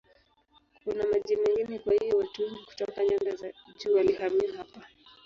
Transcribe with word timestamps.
Kuna 0.83 1.03
maji 1.11 1.35
mengi 1.35 1.79
kwa 1.79 1.93
hiyo 1.93 2.17
watu 2.17 2.41
wengi 2.41 2.65
kutoka 2.65 3.05
nyanda 3.05 3.35
za 3.35 3.53
juu 3.83 3.93
walihamia 3.95 4.57
hapa. 4.57 4.87